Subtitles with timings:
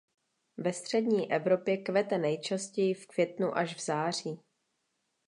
[0.57, 4.39] Ve střední Evropě kvete nejčastěji v květnu až v září.